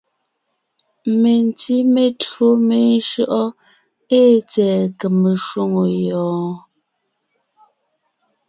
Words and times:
Mentí 1.21 1.75
metÿǒ 1.93 2.47
meshÿɔʼɔ́ 2.67 3.55
ée 4.17 4.33
tsɛ̀ɛ 4.49 4.79
kème 4.99 5.23
shwòŋo 5.45 5.83
yɔɔn? 6.05 6.53